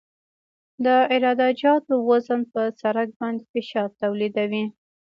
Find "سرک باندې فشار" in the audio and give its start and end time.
2.79-3.87